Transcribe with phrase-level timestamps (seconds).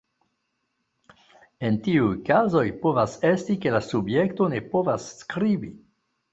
[1.69, 5.75] En tiuj kazoj povas esti, ke la subjekto ne povas skribi.